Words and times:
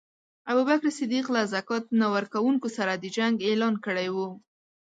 ابوبکر 0.51 0.89
صدیق 0.99 1.25
له 1.35 1.41
ذکات 1.53 1.85
نه 1.99 2.07
ورکونکو 2.15 2.67
سره 2.77 2.93
د 2.97 3.05
جنګ 3.17 3.35
اعلان 3.47 3.75
کړی 3.85 4.07
وو. 4.15 4.27